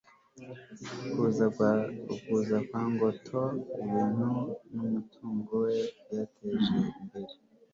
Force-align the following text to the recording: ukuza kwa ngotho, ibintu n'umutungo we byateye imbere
ukuza 2.15 2.57
kwa 2.67 2.81
ngotho, 2.91 3.41
ibintu 3.83 4.29
n'umutungo 4.73 5.51
we 5.63 5.73
byateye 6.03 6.79
imbere 7.01 7.33